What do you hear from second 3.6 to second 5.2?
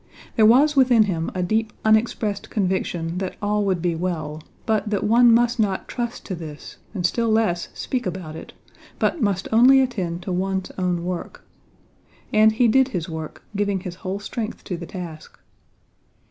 would be well, but that